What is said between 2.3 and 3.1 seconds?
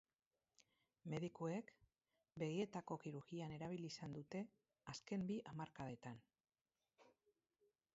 begietako